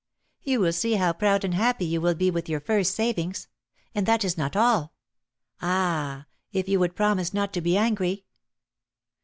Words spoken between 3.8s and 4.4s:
and that is